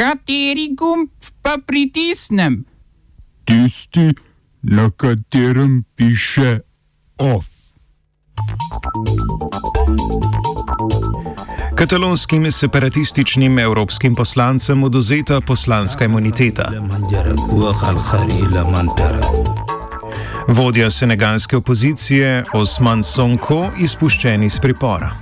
[0.00, 1.10] Kateri gumb
[1.42, 2.64] pa pritisnem?
[3.44, 4.14] Tisti,
[4.62, 6.60] na katerem piše
[7.18, 7.46] OF.
[11.76, 16.70] Katalonskim separatističnim evropskim poslancem oduzeta poslanska imuniteta.
[20.48, 25.12] Vodja senegalske opozicije Osman Sonko izpuščen iz pripora.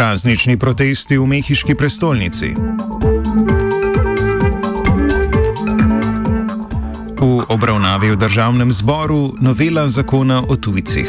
[0.00, 2.54] Praznični protesti v mehiški prestolnici.
[7.20, 11.04] V obravnavi v državnem zboru novela zakona o tujcih.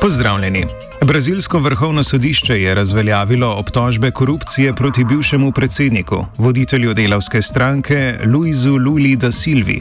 [0.00, 0.91] Pozdravljeni.
[1.04, 9.16] Brazilsko vrhovno sodišče je razveljavilo obtožbe korupcije proti bivšemu predsedniku, voditelju delavske stranke Luizu Luli
[9.16, 9.80] da Silvi.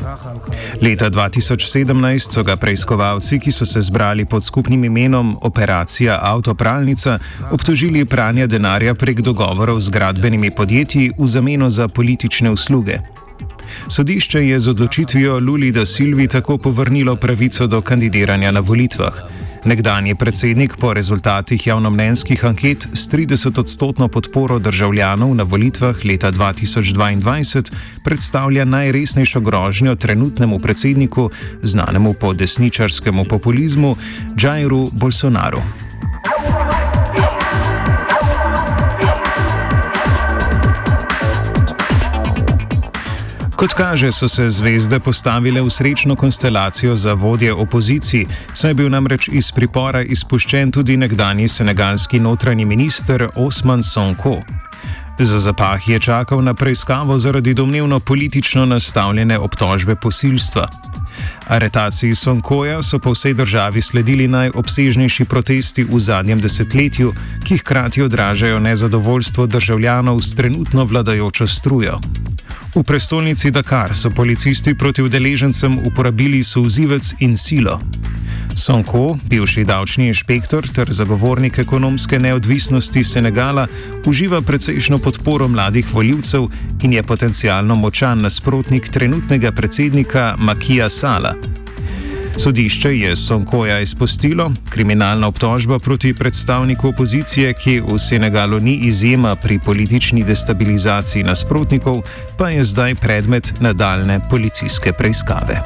[0.81, 7.19] Leta 2017 so ga preiskovalci, ki so se zbrali pod skupnim imenom Operacija Autopralnica,
[7.52, 12.97] obtožili pranja denarja prek dogovorov z gradbenimi podjetji v zameno za politične usluge.
[13.88, 19.13] Sodišče je z odločitvijo Luli da Silvi tako povrnilo pravico do kandidiranja na volitvah.
[19.66, 27.72] Nekdanji predsednik po rezultatih javnomnenjskih anket s 30-odstotno podporo državljanov na volitvah leta 2022
[28.03, 31.30] predstavlja najresnejšo grožnjo trenutnemu predsedniku,
[31.61, 33.95] znanemu po desničarskemu populizmu,
[34.41, 35.91] Jairu Bolsonaru.
[43.62, 48.90] Kot kaže, so se zvezde postavile v srečno konstelacijo za vodje opoziciji, saj je bil
[48.90, 54.42] namreč iz pripora izpuščen tudi nekdani senegalski notranji minister Osman Sonko.
[55.20, 60.66] Za zapah je čakal na preiskavo zaradi domnevno politično nastavljene obtožbe posilstva.
[61.48, 67.14] Aretaciji Sonkoja so po vsej državi sledili najobsežnejši protesti v zadnjem desetletju,
[67.46, 72.00] ki hkrati odražajo nezadovoljstvo državljanov s trenutno vladajočo strujo.
[72.76, 77.80] V prestolnici Dakar so policisti proti udeležencem uporabili souzivec in silo.
[78.56, 83.68] Sonko, bivši davčni inšpektor ter zagovornik ekonomske neodvisnosti Senegala,
[84.06, 86.48] uživa precejšno podporo mladih voljivcev
[86.84, 91.36] in je potencialno močan nasprotnik trenutnega predsednika Makija Sala.
[92.38, 99.59] Sodišče je Sonkoja izpustilo, kriminalna obtožba proti predstavniku opozicije, ki v Senegalu ni izjema pri
[99.66, 102.02] politični destabilizaciji nasprotnikov,
[102.38, 105.62] pa je zdaj predmet nadaljne policijske preiskave.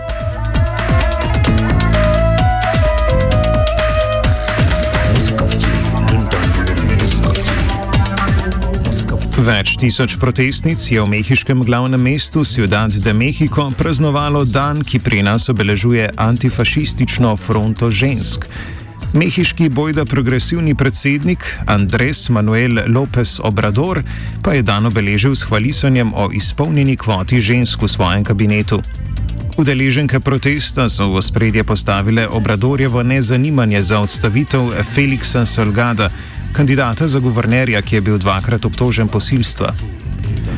[9.45, 15.21] Več tisoč protestnic je v mehiškem glavnem mestu Ciudad de Mexico praznovalo dan, ki pri
[15.21, 18.49] nas obeležuje antifašistično fronto žensk.
[19.13, 24.01] Mehiški bojda progresivni predsednik Andres Manuel López Obrador
[24.41, 28.81] pa je dan obeležil s hvalisanjem o izpolnjeni kvoti žensk v svojem kabinetu.
[29.61, 36.09] Udeleženke protesta so v spredje postavile Obradorjevo nezanimanje za odstavitev Feliksa Salgada
[36.55, 39.73] kandidata za guvernerja, ki je bil dvakrat obtožen posilstva.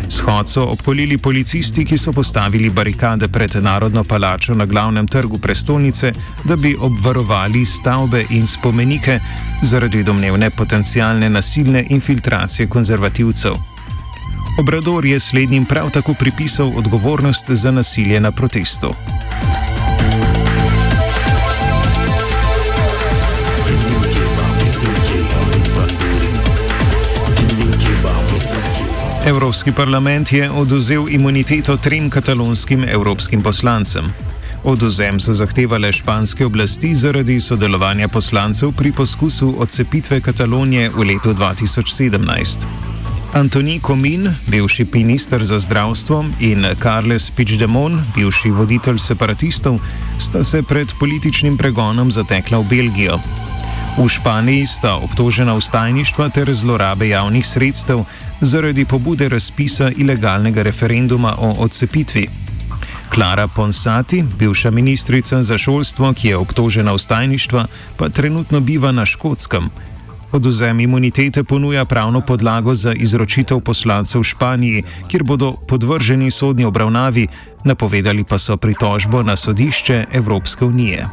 [0.09, 6.13] Shod so obkolili policisti, ki so postavili barikade pred Narodno palačo na glavnem trgu prestolnice,
[6.43, 9.19] da bi obvarovali stavbe in spomenike
[9.61, 13.57] zaradi domnevne potencijalne nasilne infiltracije konzervativcev.
[14.59, 18.93] Obrador je slednjim prav tako pripisal odgovornost za nasilje na protestu.
[29.27, 34.05] Evropski parlament je oduzel imuniteto trem katalonskim evropskim poslancem.
[34.63, 42.63] Oduzem so zahtevale španske oblasti zaradi sodelovanja poslancev pri poskusu odcepitve Katalonije v letu 2017.
[43.33, 49.79] Antoni Komin, bivši minister za zdravstvo, in Carles Puigdemont, bivši voditelj separatistov,
[50.19, 53.19] sta se pred političnim pregonom zatekla v Belgijo.
[53.97, 58.03] V Španiji sta obtožena ustajništva ter zlorabe javnih sredstev
[58.41, 62.27] zaradi pobude razpisa ilegalnega referenduma o odcepitvi.
[63.09, 67.65] Klara Ponsati, bivša ministrica za šolstvo, ki je obtožena ustajništva,
[67.97, 69.69] pa trenutno biva na Škotskem.
[70.31, 77.27] Oduzem imunitete ponuja pravno podlago za izročitev poslancev v Španiji, kjer bodo podvrženi sodni obravnavi,
[77.63, 81.07] napovedali pa so pritožbo na sodišče Evropske unije.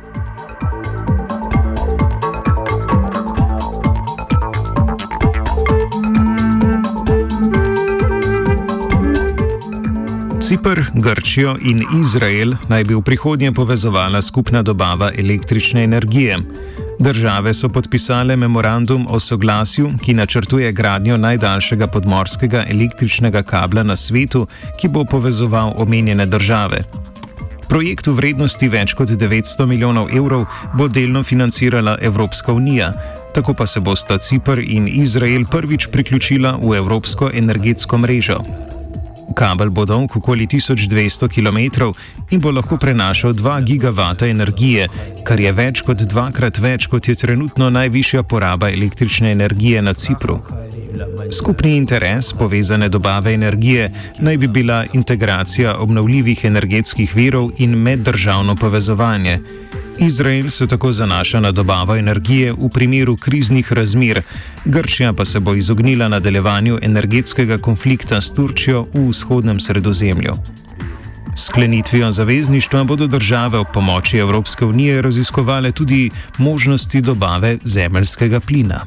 [10.44, 16.36] Cipr, Grčijo in Izrael naj bi v prihodnje povezovala skupna dobava električne energije.
[16.98, 24.46] Države so podpisale memorandum o soglasju, ki načrtuje gradnjo najdaljšega podmorskega električnega kabla na svetu,
[24.80, 26.84] ki bo povezoval omenjene države.
[27.68, 30.44] Projekt v vrednosti več kot 900 milijonov evrov
[30.74, 32.92] bo delno financirala Evropska unija,
[33.34, 38.40] tako pa se bosta Cipr in Izrael prvič priključila v Evropsko energetsko mrežo.
[39.34, 41.90] Kabel bo dolg okoli 1200 km
[42.30, 44.88] in bo lahko prenašal 2 gigavata energije,
[45.24, 50.38] kar je več kot dvakrat več, kot je trenutno najvišja poraba električne energije na Cipru.
[51.32, 59.38] Skupni interes povezane dobave energije naj bi bila integracija obnovljivih energetskih virov in meddržavno povezovanje.
[59.98, 64.22] Izrael se tako zanaša na dobavo energije v primeru kriznih razmer,
[64.64, 70.36] Grčija pa se bo izognila nadaljevanju energetskega konflikta s Turčijo v vzhodnem sredozemlju.
[71.36, 78.84] Sklenitvijo zavezništva bodo države ob pomoči Evropske unije raziskovale tudi možnosti dobave zemljskega plina.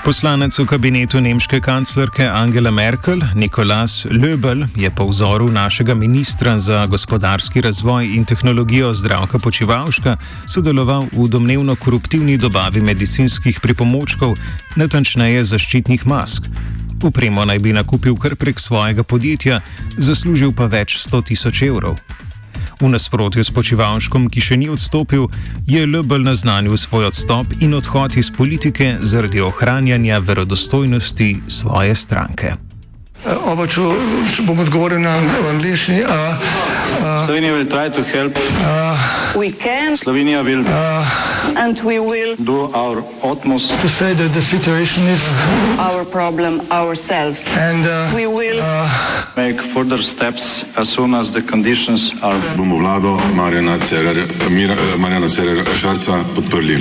[0.00, 6.86] Poslanec v kabinetu nemške kanclerke Angela Merkel, Nikolaus Löbel, je po vzoru našega ministra za
[6.86, 10.16] gospodarski razvoj in tehnologijo zdravka počivalška
[10.48, 14.40] sodeloval v domnevno koruptivni dobavi medicinskih pripomočkov,
[14.80, 16.48] natančneje zaščitnih mask.
[17.04, 19.60] Upremo naj bi nakupil kar prek svojega podjetja,
[20.00, 22.00] zaslužil pa več sto tisoč evrov.
[22.80, 25.28] V nasprotju s počivalškom, ki še ni odstopil,
[25.68, 32.56] je Lebel naznanil svoj odstop in odhod iz politike zaradi ohranjanja verodostojnosti svoje stranke.
[33.44, 33.84] Oba, če
[34.48, 36.00] bom odgovoril na angliški.
[37.26, 40.00] Slovenija bo poskušala pomagati.
[40.00, 41.29] Slovenija bo
[41.60, 47.46] naredila svoj utmost, da bo rekla, da je situacija naš problem, naše.
[47.72, 48.62] In bomo naredili
[49.36, 52.40] nadaljnje korake, as soon as the conditions are.
[52.56, 53.78] Bomo vlado Marjana
[55.28, 56.76] Cererera Šarca podprli.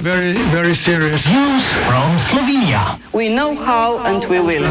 [0.00, 1.26] Very, very serious.
[1.26, 2.98] News from Slovenia.
[3.12, 4.66] We know how and we will.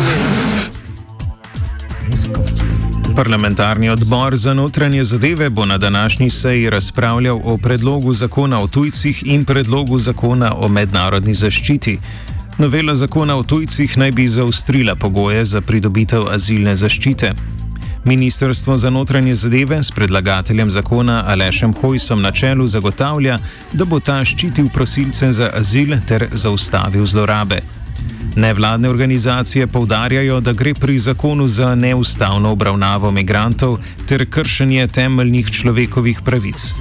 [3.15, 9.23] Parlamentarni odbor za notranje zadeve bo na današnji seji razpravljal o predlogu zakona o tujcih
[9.25, 11.99] in predlogu zakona o mednarodni zaščiti.
[12.57, 17.33] Novela zakona o tujcih naj bi zaustrila pogoje za pridobitev azilne zaščite.
[18.05, 23.39] Ministrstvo za notranje zadeve s predlagateljem zakona Alešem Hojsom na čelu zagotavlja,
[23.73, 27.61] da bo ta ščitil prosilce za azil ter zaustavil zlorabe.
[28.35, 36.21] Nevladne organizacije povdarjajo, da gre pri zakonu za neustavno obravnavo migrantov ter kršenje temeljnih človekovih
[36.25, 36.71] pravic.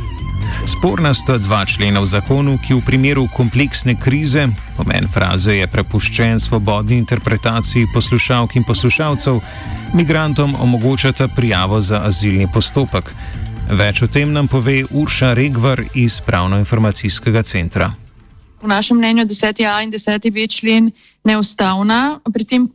[0.67, 6.41] Sporna sta dva člena v zakonu, ki v primeru kompleksne krize, pomen fraze je prepuščen
[6.41, 9.41] svobodni interpretaciji poslušalk in poslušalcev,
[9.95, 13.11] migrantom omogočata prijavo za azilni postopek.
[13.71, 17.91] Več o tem nam pove Urša Regvar iz Pravno-informacijskega centra
[18.61, 20.91] po našem mnenju 10a in 10b člen
[21.25, 22.21] neustavna.
[22.33, 22.69] Pri tem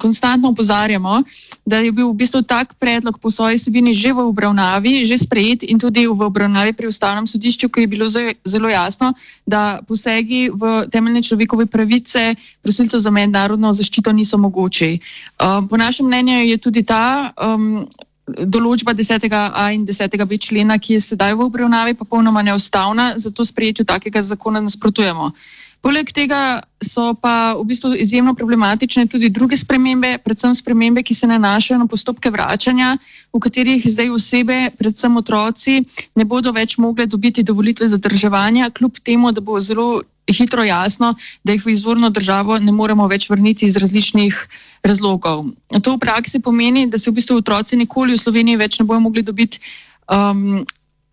[0.00, 1.22] konstantno upozarjamo,
[1.66, 5.62] da je bil v bistvu tak predlog po svoji sebini že v obravnavi, že sprejet
[5.62, 8.06] in tudi v obravnavi pri ustavnem sodišču, ki je bilo
[8.44, 9.12] zelo jasno,
[9.46, 15.00] da posegi v temeljne človekove pravice prosilcev za mednarodno zaščito niso mogoči.
[15.36, 17.32] Um, po našem mnenju je tudi ta.
[17.36, 17.86] Um,
[18.22, 24.22] določba 10a in 10b člena, ki je sedaj v obravnavi, popolnoma neustavna, zato sprejetju takega
[24.22, 25.34] zakona nasprotujemo.
[25.82, 31.26] Poleg tega so pa v bistvu izjemno problematične tudi druge spremembe, predvsem spremembe, ki se
[31.26, 32.94] nanašajo na postopke vračanja,
[33.34, 35.80] v katerih zdaj osebe, predvsem otroci,
[36.14, 41.56] ne bodo več mogle dobiti dovolitve zadrževanja, kljub temu, da bo zelo hitro jasno, da
[41.56, 44.38] jih v izvorno državo ne moremo več vrniti iz različnih
[44.86, 45.42] razlogov.
[45.82, 49.02] To v praksi pomeni, da se v bistvu otroci nikoli v Sloveniji več ne bodo
[49.02, 49.58] mogli dobiti
[50.06, 50.62] um,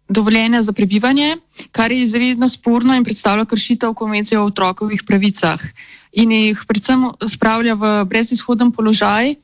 [0.09, 1.37] dovoljenja za prebivanje,
[1.71, 5.59] kar je izredno sporno in predstavlja kršitev konvencije o otrokovih pravicah
[6.11, 9.35] in jih predvsem spravlja v brezizhoden položaj.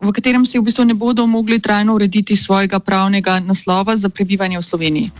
[0.00, 4.58] V katerem se v bistvu ne bodo mogli trajno urediti svojega pravnega naslova za prebivanje
[4.58, 5.10] v Sloveniji.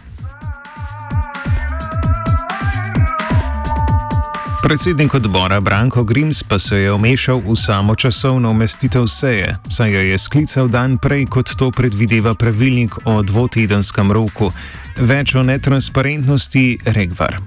[4.63, 10.01] Predsednik odbora Branko Grims pa se je omešal v samo časovno umestitev seje, saj jo
[10.01, 14.53] je sklical dan prej, kot to predvideva pravilnik o dvotedenskem roku.
[14.97, 17.41] Več o netransparentnosti Regvar.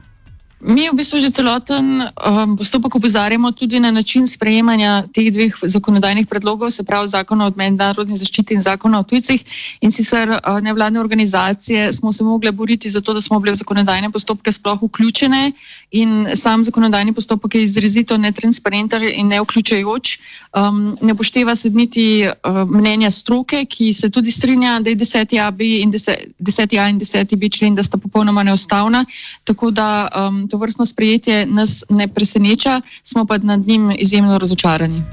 [0.63, 6.23] Mi v bistvu že celoten um, postopek opozarjamo tudi na način sprejemanja teh dveh zakonodajnih
[6.23, 9.43] predlogov, se pravi zakona o mednarodni zaščiti in zakona o tujcih.
[9.83, 13.59] In sicer uh, nevladne organizacije smo se mogli boriti za to, da smo bili v
[13.59, 15.51] zakonodajne postopke sploh vključene
[15.91, 20.17] in sam zakonodajni postopek je izrazito netransparenten in neuključujoč.
[20.53, 25.81] Um, ne pošteva se niti uh, mnenja stroke, ki se tudi strinja, da je 10a
[25.81, 29.05] in 10a in 10b člen, da sta popolnoma neustavna.
[29.43, 35.03] Tako da um, to vrstno sprejetje nas ne preseneča, smo pa nad njim izjemno razočarani.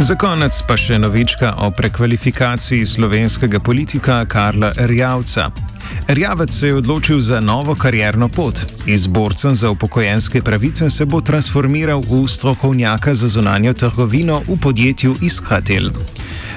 [0.00, 5.69] Za konec pa še novička o prekvalifikaciji slovenskega politika Karla Rjavca.
[6.10, 8.58] Rjavec se je odločil za novo karjerno pot.
[8.86, 15.16] Iz borca za upokojenske pravice se bo transformiral v strokovnjaka za zunanjo trgovino v podjetju
[15.22, 15.90] Ishatel.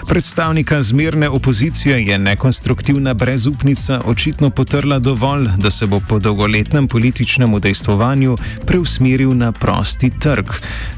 [0.08, 7.54] Predstavnika zmerne opozicije je nekonstruktivna brezupnica očitno potrla dovolj, da se bo po dolgoletnem političnem
[7.54, 10.50] udejstvovanju preusmeril na prosti trg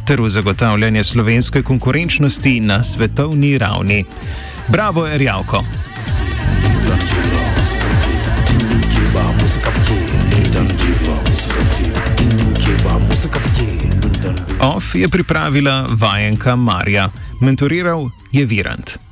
[0.07, 4.05] ter v zagotavljanje slovenske konkurenčnosti na svetovni ravni.
[4.67, 5.63] Bravo, Erjavko!
[14.59, 17.09] OF je pripravila vajenka Marja,
[17.41, 19.04] mentoriral je Virant.